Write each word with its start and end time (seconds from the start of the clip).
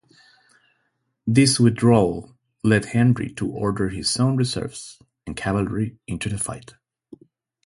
This 1.27 1.59
withdrawal 1.59 2.35
led 2.63 2.85
Henry 2.85 3.29
to 3.35 3.47
order 3.47 3.89
his 3.89 4.17
own 4.17 4.35
reserves 4.35 4.97
and 5.27 5.37
cavalry 5.37 5.99
into 6.07 6.27
the 6.27 6.39
fight. 6.39 6.73